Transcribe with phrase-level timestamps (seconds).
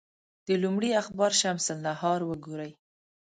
[0.47, 2.71] د لومړي اخبار شمس النهار وګوري.